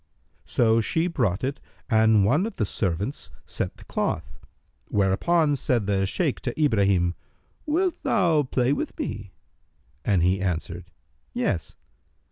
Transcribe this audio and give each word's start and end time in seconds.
So 0.45 0.81
she 0.81 1.05
brought 1.05 1.43
it 1.43 1.59
and 1.87 2.25
one 2.25 2.47
of 2.47 2.55
the 2.55 2.65
servants 2.65 3.29
set 3.45 3.77
the 3.77 3.83
cloth;[FN#303] 3.83 4.47
whereupon 4.87 5.55
said 5.55 5.85
the 5.85 6.07
Shaykh 6.07 6.39
to 6.39 6.59
Ibrahim, 6.59 7.13
"Wilt 7.67 8.01
thou 8.01 8.41
play 8.41 8.73
with 8.73 8.97
me?"; 8.97 9.31
and 10.03 10.23
he 10.23 10.41
answered, 10.41 10.89
"Yes." 11.35 11.75